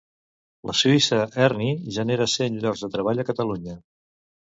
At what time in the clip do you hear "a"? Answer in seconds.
3.27-3.31